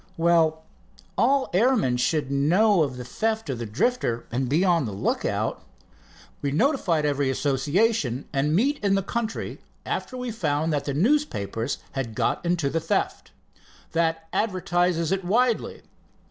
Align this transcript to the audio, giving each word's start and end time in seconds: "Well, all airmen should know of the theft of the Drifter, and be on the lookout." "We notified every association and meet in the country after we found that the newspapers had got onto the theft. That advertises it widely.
"Well, 0.17 0.63
all 1.15 1.51
airmen 1.53 1.97
should 1.97 2.31
know 2.31 2.81
of 2.81 2.97
the 2.97 3.05
theft 3.05 3.51
of 3.51 3.59
the 3.59 3.67
Drifter, 3.67 4.25
and 4.31 4.49
be 4.49 4.65
on 4.65 4.85
the 4.85 4.91
lookout." 4.91 5.61
"We 6.41 6.51
notified 6.51 7.05
every 7.05 7.29
association 7.29 8.25
and 8.33 8.55
meet 8.55 8.83
in 8.83 8.95
the 8.95 9.03
country 9.03 9.59
after 9.85 10.17
we 10.17 10.31
found 10.31 10.73
that 10.73 10.85
the 10.85 10.95
newspapers 10.95 11.77
had 11.91 12.15
got 12.15 12.43
onto 12.43 12.67
the 12.69 12.79
theft. 12.79 13.29
That 13.91 14.27
advertises 14.33 15.11
it 15.11 15.23
widely. 15.23 15.83